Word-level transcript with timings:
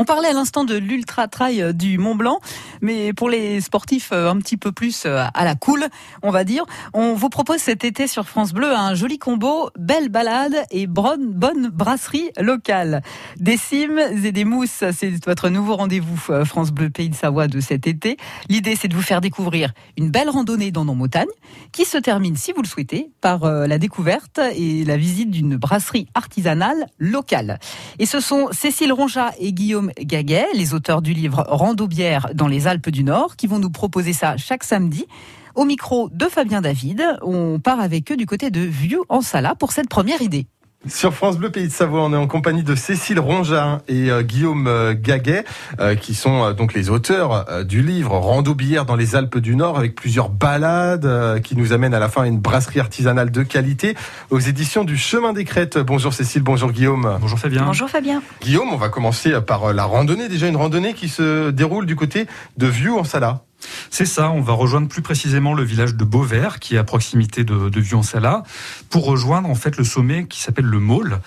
On 0.00 0.04
parlait 0.04 0.28
à 0.28 0.32
l'instant 0.32 0.62
de 0.62 0.76
l'ultra 0.76 1.26
trail 1.26 1.60
euh, 1.60 1.72
du 1.72 1.98
Mont 1.98 2.14
Blanc, 2.14 2.38
mais 2.80 3.12
pour 3.12 3.28
les 3.28 3.60
sportifs 3.60 4.10
euh, 4.12 4.30
un 4.30 4.36
petit 4.36 4.56
peu 4.56 4.70
plus 4.70 5.02
euh, 5.06 5.24
à 5.34 5.44
la 5.44 5.56
cool, 5.56 5.86
on 6.22 6.30
va 6.30 6.44
dire, 6.44 6.62
on 6.94 7.14
vous 7.14 7.28
propose 7.28 7.58
cet 7.58 7.82
été 7.82 8.06
sur 8.06 8.28
France 8.28 8.52
Bleu 8.52 8.72
un 8.72 8.94
joli 8.94 9.18
combo, 9.18 9.70
belle 9.76 10.08
balade 10.08 10.54
et 10.70 10.86
bonne, 10.86 11.32
brasserie 11.72 12.30
locale. 12.38 13.02
Des 13.40 13.56
cimes 13.56 13.98
et 13.98 14.30
des 14.30 14.44
mousses, 14.44 14.84
c'est 14.92 15.26
votre 15.26 15.48
nouveau 15.48 15.74
rendez-vous 15.74 16.16
France 16.44 16.70
Bleu 16.70 16.90
Pays 16.90 17.08
de 17.08 17.16
Savoie 17.16 17.48
de 17.48 17.58
cet 17.58 17.88
été. 17.88 18.18
L'idée, 18.48 18.76
c'est 18.76 18.86
de 18.86 18.94
vous 18.94 19.02
faire 19.02 19.20
découvrir 19.20 19.72
une 19.96 20.12
belle 20.12 20.30
randonnée 20.30 20.70
dans 20.70 20.84
nos 20.84 20.94
montagnes, 20.94 21.26
qui 21.72 21.84
se 21.84 21.98
termine, 21.98 22.36
si 22.36 22.52
vous 22.52 22.62
le 22.62 22.68
souhaitez, 22.68 23.10
par 23.20 23.50
la 23.50 23.78
découverte 23.78 24.38
et 24.54 24.84
la 24.84 24.96
visite 24.96 25.32
d'une 25.32 25.56
brasserie 25.56 26.06
artisanale 26.14 26.86
locale. 26.98 27.58
Et 27.98 28.06
ce 28.06 28.20
sont 28.20 28.48
Cécile 28.52 28.92
Ronja 28.92 29.32
et 29.40 29.52
Guillaume 29.52 29.87
Gaguet, 30.00 30.46
les 30.54 30.74
auteurs 30.74 31.02
du 31.02 31.12
livre 31.12 31.44
Rando-Bière 31.48 32.28
dans 32.34 32.48
les 32.48 32.66
Alpes 32.66 32.90
du 32.90 33.04
Nord, 33.04 33.36
qui 33.36 33.46
vont 33.46 33.58
nous 33.58 33.70
proposer 33.70 34.12
ça 34.12 34.36
chaque 34.36 34.64
samedi. 34.64 35.06
Au 35.54 35.64
micro 35.64 36.08
de 36.10 36.26
Fabien 36.26 36.60
David, 36.60 37.02
on 37.22 37.58
part 37.58 37.80
avec 37.80 38.12
eux 38.12 38.16
du 38.16 38.26
côté 38.26 38.50
de 38.50 38.60
Vieux 38.60 39.00
en 39.08 39.20
Sala 39.20 39.54
pour 39.54 39.72
cette 39.72 39.88
première 39.88 40.22
idée. 40.22 40.46
Sur 40.86 41.12
France 41.12 41.38
Bleu 41.38 41.50
Pays 41.50 41.66
de 41.66 41.72
Savoie, 41.72 42.04
on 42.04 42.12
est 42.12 42.16
en 42.16 42.28
compagnie 42.28 42.62
de 42.62 42.76
Cécile 42.76 43.18
Ronja 43.18 43.82
et 43.88 44.12
euh, 44.12 44.22
Guillaume 44.22 44.68
euh, 44.68 44.94
Gaguet, 44.96 45.44
euh, 45.80 45.96
qui 45.96 46.14
sont 46.14 46.52
donc 46.52 46.72
les 46.72 46.88
auteurs 46.88 47.64
du 47.64 47.82
livre 47.82 48.16
Rando 48.16 48.54
Bière 48.54 48.86
dans 48.86 48.94
les 48.94 49.16
Alpes 49.16 49.38
du 49.38 49.56
Nord, 49.56 49.76
avec 49.76 49.96
plusieurs 49.96 50.28
balades 50.28 51.42
qui 51.42 51.56
nous 51.56 51.72
amènent 51.72 51.94
à 51.94 51.98
la 51.98 52.08
fin 52.08 52.22
à 52.22 52.26
une 52.28 52.38
brasserie 52.38 52.78
artisanale 52.78 53.32
de 53.32 53.42
qualité 53.42 53.96
aux 54.30 54.38
éditions 54.38 54.84
du 54.84 54.96
Chemin 54.96 55.32
des 55.32 55.44
Crêtes. 55.44 55.78
Bonjour 55.78 56.14
Cécile, 56.14 56.42
bonjour 56.42 56.70
Guillaume. 56.70 57.18
Bonjour 57.20 57.40
Fabien. 57.40 57.64
Bonjour 57.64 57.90
Fabien. 57.90 58.22
Guillaume, 58.40 58.72
on 58.72 58.76
va 58.76 58.88
commencer 58.88 59.40
par 59.40 59.72
la 59.72 59.84
randonnée, 59.84 60.28
déjà 60.28 60.46
une 60.46 60.56
randonnée 60.56 60.94
qui 60.94 61.08
se 61.08 61.50
déroule 61.50 61.86
du 61.86 61.96
côté 61.96 62.26
de 62.56 62.66
Vieux 62.66 62.94
en 62.94 63.04
Sala. 63.04 63.42
C'est 63.90 64.06
ça, 64.06 64.30
on 64.30 64.40
va 64.40 64.52
rejoindre 64.52 64.88
plus 64.88 65.02
précisément 65.02 65.54
le 65.54 65.62
village 65.62 65.94
de 65.94 66.04
Beauvert, 66.04 66.60
qui 66.60 66.76
est 66.76 66.78
à 66.78 66.84
proximité 66.84 67.44
de, 67.44 67.68
de 67.68 67.80
Vieux-en-Sala, 67.80 68.42
pour 68.90 69.04
rejoindre 69.04 69.48
en 69.48 69.54
fait 69.54 69.76
le 69.76 69.84
sommet 69.84 70.26
qui 70.26 70.40
s'appelle 70.40 70.66
le 70.66 70.78
Môle. 70.78 71.20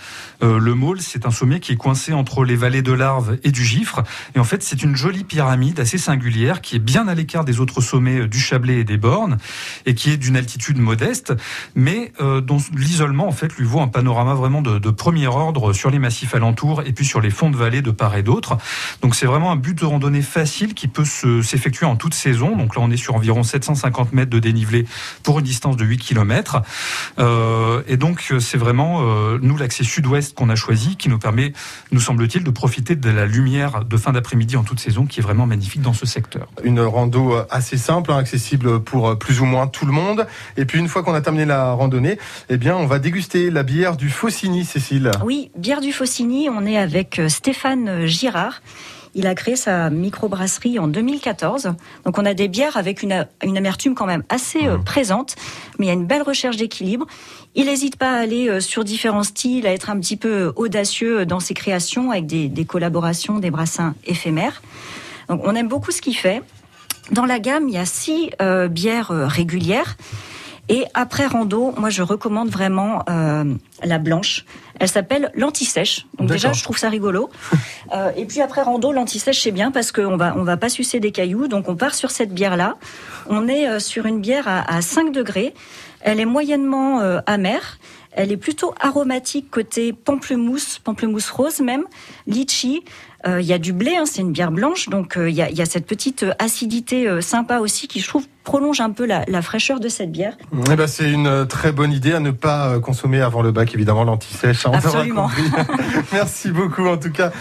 Euh, 0.43 0.59
le 0.59 0.73
Môle, 0.73 1.01
c'est 1.01 1.25
un 1.25 1.31
sommet 1.31 1.59
qui 1.59 1.73
est 1.73 1.77
coincé 1.77 2.13
entre 2.13 2.43
les 2.43 2.55
vallées 2.55 2.81
de 2.81 2.93
l'Arve 2.93 3.37
et 3.43 3.51
du 3.51 3.63
Gifre. 3.63 4.03
Et 4.35 4.39
en 4.39 4.43
fait, 4.43 4.63
c'est 4.63 4.83
une 4.83 4.95
jolie 4.95 5.23
pyramide 5.23 5.79
assez 5.79 5.97
singulière 5.97 6.61
qui 6.61 6.75
est 6.75 6.79
bien 6.79 7.07
à 7.07 7.15
l'écart 7.15 7.45
des 7.45 7.59
autres 7.59 7.81
sommets 7.81 8.27
du 8.27 8.39
Chablais 8.39 8.79
et 8.79 8.83
des 8.83 8.97
Bornes, 8.97 9.37
et 9.85 9.95
qui 9.95 10.11
est 10.11 10.17
d'une 10.17 10.37
altitude 10.37 10.77
modeste, 10.77 11.33
mais 11.75 12.11
euh, 12.21 12.41
dont 12.41 12.57
l'isolement 12.75 13.27
en 13.27 13.31
fait 13.31 13.55
lui 13.57 13.65
vaut 13.65 13.81
un 13.81 13.87
panorama 13.87 14.33
vraiment 14.33 14.61
de, 14.61 14.91
premier 14.91 15.27
ordre 15.27 15.73
sur 15.73 15.89
les 15.89 15.99
massifs 15.99 16.35
alentours 16.35 16.83
et 16.85 16.91
puis 16.91 17.05
sur 17.05 17.21
les 17.21 17.29
fonds 17.29 17.49
de 17.49 17.55
vallée 17.55 17.81
de 17.81 17.91
part 17.91 18.15
et 18.15 18.23
d'autre. 18.23 18.57
Donc 19.01 19.15
c'est 19.15 19.25
vraiment 19.25 19.51
un 19.51 19.55
but 19.55 19.77
de 19.77 19.85
randonnée 19.85 20.21
facile 20.21 20.73
qui 20.73 20.87
peut 20.87 21.05
s'effectuer 21.05 21.85
en 21.85 21.95
toute 21.95 22.13
saison. 22.21 22.55
Donc 22.55 22.75
là, 22.75 22.81
on 22.83 22.91
est 22.91 22.97
sur 22.97 23.15
environ 23.15 23.43
750 23.43 24.13
mètres 24.13 24.29
de 24.29 24.39
dénivelé 24.39 24.85
pour 25.23 25.39
une 25.39 25.45
distance 25.45 25.77
de 25.77 25.85
8 25.85 25.97
km. 25.97 26.61
Euh, 27.19 27.81
et 27.87 27.97
donc, 27.97 28.33
c'est 28.39 28.57
vraiment, 28.57 29.01
euh, 29.01 29.39
nous, 29.41 29.57
l'accès 29.57 29.83
sud-ouest 29.83 30.35
qu'on 30.35 30.49
a 30.49 30.55
choisi 30.55 30.95
qui 30.95 31.09
nous 31.09 31.19
permet, 31.19 31.53
nous 31.91 31.99
semble-t-il, 31.99 32.43
de 32.43 32.51
profiter 32.51 32.95
de 32.95 33.09
la 33.09 33.25
lumière 33.25 33.83
de 33.83 33.97
fin 33.97 34.11
d'après-midi 34.11 34.57
en 34.57 34.63
toute 34.63 34.79
saison 34.79 35.05
qui 35.05 35.19
est 35.19 35.23
vraiment 35.23 35.45
magnifique 35.45 35.81
dans 35.81 35.93
ce 35.93 36.05
secteur. 36.05 36.47
Une 36.63 36.79
rando 36.79 37.35
assez 37.49 37.77
simple, 37.77 38.11
hein, 38.11 38.17
accessible 38.17 38.81
pour 38.81 39.17
plus 39.17 39.41
ou 39.41 39.45
moins 39.45 39.67
tout 39.67 39.85
le 39.85 39.91
monde. 39.91 40.27
Et 40.57 40.65
puis, 40.65 40.79
une 40.79 40.87
fois 40.87 41.03
qu'on 41.03 41.13
a 41.13 41.21
terminé 41.21 41.45
la 41.45 41.73
randonnée, 41.73 42.17
eh 42.49 42.57
bien, 42.57 42.75
on 42.75 42.85
va 42.85 42.99
déguster 42.99 43.49
la 43.49 43.63
bière 43.63 43.97
du 43.97 44.09
Faucigny, 44.09 44.65
Cécile. 44.65 45.11
Oui, 45.23 45.51
bière 45.57 45.81
du 45.81 45.91
Faucigny. 45.91 46.49
On 46.49 46.65
est 46.65 46.77
avec 46.77 47.19
euh, 47.19 47.29
Stéphane 47.29 48.05
Girard. 48.05 48.61
Il 49.13 49.27
a 49.27 49.35
créé 49.35 49.55
sa 49.55 49.89
microbrasserie 49.89 50.79
en 50.79 50.87
2014. 50.87 51.73
Donc 52.05 52.17
on 52.17 52.25
a 52.25 52.33
des 52.33 52.47
bières 52.47 52.77
avec 52.77 53.03
une, 53.03 53.27
une 53.43 53.57
amertume 53.57 53.95
quand 53.95 54.05
même 54.05 54.23
assez 54.29 54.65
euh, 54.65 54.77
mmh. 54.77 54.83
présente, 54.83 55.35
mais 55.77 55.85
il 55.85 55.89
y 55.89 55.91
a 55.91 55.95
une 55.95 56.05
belle 56.05 56.23
recherche 56.23 56.57
d'équilibre. 56.57 57.05
Il 57.55 57.65
n'hésite 57.65 57.97
pas 57.97 58.11
à 58.11 58.19
aller 58.19 58.47
euh, 58.47 58.59
sur 58.59 58.83
différents 58.83 59.23
styles, 59.23 59.67
à 59.67 59.73
être 59.73 59.89
un 59.89 59.99
petit 59.99 60.17
peu 60.17 60.53
audacieux 60.55 61.25
dans 61.25 61.39
ses 61.39 61.53
créations 61.53 62.11
avec 62.11 62.25
des, 62.25 62.47
des 62.47 62.65
collaborations, 62.65 63.39
des 63.39 63.51
brassins 63.51 63.95
éphémères. 64.05 64.61
Donc 65.27 65.41
on 65.45 65.55
aime 65.55 65.67
beaucoup 65.67 65.91
ce 65.91 66.01
qu'il 66.01 66.15
fait. 66.15 66.41
Dans 67.11 67.25
la 67.25 67.39
gamme, 67.39 67.67
il 67.67 67.75
y 67.75 67.77
a 67.77 67.85
six 67.85 68.29
euh, 68.41 68.67
bières 68.67 69.11
euh, 69.11 69.27
régulières. 69.27 69.97
Et 70.69 70.85
après 70.93 71.25
rando, 71.25 71.73
moi 71.77 71.89
je 71.89 72.01
recommande 72.01 72.49
vraiment 72.49 73.03
euh, 73.09 73.43
la 73.83 73.97
blanche. 73.97 74.45
Elle 74.79 74.87
s'appelle 74.87 75.31
l'anti-sèche. 75.35 76.07
Donc 76.17 76.29
déjà, 76.29 76.53
je 76.53 76.63
trouve 76.63 76.77
ça 76.77 76.89
rigolo. 76.89 77.29
euh, 77.93 78.11
et 78.15 78.25
puis 78.25 78.41
après 78.41 78.61
rando, 78.61 78.91
l'anti-sèche 78.91 79.41
c'est 79.41 79.51
bien 79.51 79.71
parce 79.71 79.91
qu'on 79.91 80.17
va 80.17 80.33
on 80.37 80.43
va 80.43 80.57
pas 80.57 80.69
sucer 80.69 80.99
des 80.99 81.11
cailloux. 81.11 81.47
Donc 81.47 81.67
on 81.67 81.75
part 81.75 81.93
sur 81.93 82.11
cette 82.11 82.33
bière 82.33 82.57
là. 82.57 82.77
On 83.27 83.47
est 83.47 83.67
euh, 83.67 83.79
sur 83.79 84.05
une 84.05 84.21
bière 84.21 84.47
à, 84.47 84.75
à, 84.75 84.81
5 84.81 85.11
degrés. 85.11 85.53
Elle 86.01 86.19
est 86.19 86.25
moyennement 86.25 86.99
amère. 87.27 87.77
Elle 88.13 88.31
est 88.31 88.37
plutôt 88.37 88.73
aromatique 88.79 89.51
côté 89.51 89.93
pamplemousse, 89.93 90.79
pamplemousse 90.79 91.29
rose 91.29 91.59
même, 91.61 91.85
litchi. 92.27 92.83
Euh, 93.27 93.41
il 93.41 93.47
y 93.47 93.53
a 93.53 93.59
du 93.59 93.73
blé, 93.73 93.95
hein, 93.95 94.05
c'est 94.05 94.21
une 94.21 94.31
bière 94.31 94.51
blanche, 94.51 94.89
donc 94.89 95.17
euh, 95.17 95.29
il 95.29 95.35
y, 95.35 95.41
a, 95.41 95.49
y, 95.49 95.61
a, 95.61 95.65
cette 95.65 95.85
petite 95.85 96.25
acidité 96.39 97.07
euh, 97.07 97.21
sympa 97.21 97.59
aussi 97.59 97.87
qui, 97.87 97.99
je 97.99 98.07
trouve, 98.07 98.25
prolonge 98.43 98.81
un 98.81 98.89
peu 98.89 99.05
la, 99.05 99.23
la 99.27 99.43
fraîcheur 99.43 99.79
de 99.79 99.89
cette 99.89 100.11
bière. 100.11 100.35
Eh 100.71 100.75
ben, 100.75 100.87
c'est 100.87 101.11
une 101.11 101.45
très 101.45 101.71
bonne 101.71 101.93
idée 101.93 102.13
à 102.13 102.19
ne 102.19 102.31
pas 102.31 102.79
consommer 102.79 103.21
avant 103.21 103.43
le 103.43 103.51
bac, 103.51 103.75
évidemment, 103.75 104.03
l'anti-sèche. 104.03 104.65
Absolument. 104.65 105.29
Merci 106.11 106.49
beaucoup, 106.49 106.87
en 106.87 106.97
tout 106.97 107.11
cas, 107.11 107.31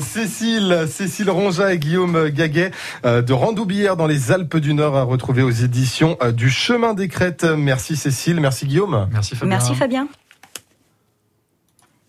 Cécile, 0.00 0.86
Cécile 0.90 1.30
Ronja 1.30 1.72
et 1.72 1.78
Guillaume 1.78 2.28
Gaguet 2.28 2.72
de 3.04 3.32
Randoubière 3.32 3.96
dans 3.96 4.06
les 4.06 4.32
Alpes 4.32 4.58
du 4.58 4.74
Nord 4.74 4.96
à 4.96 5.02
retrouver 5.02 5.42
aux 5.42 5.50
éditions 5.50 6.18
du 6.34 6.50
Chemin 6.50 6.92
des 6.92 7.08
Crêtes. 7.08 7.44
Merci 7.44 7.96
Cécile, 7.96 8.40
merci 8.40 8.66
Guillaume. 8.66 9.08
Merci 9.12 9.36
Fabien. 9.36 9.56
Merci 9.56 9.74
Fabien. 9.74 10.08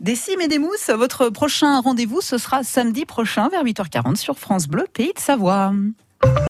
Des 0.02 0.16
cimes 0.16 0.42
et 0.42 0.48
des 0.48 0.58
mousses, 0.58 0.90
votre 0.90 1.30
prochain 1.30 1.80
rendez-vous, 1.80 2.22
ce 2.22 2.40
sera 2.40 2.64
samedi 2.64 3.06
prochain 3.06 3.50
vers 3.50 3.64
8h40 3.64 4.16
sur 4.16 4.40
France 4.40 4.68
Bleu, 4.68 4.88
Pays 4.92 5.14
de 5.14 5.20
Savoie. 5.20 5.74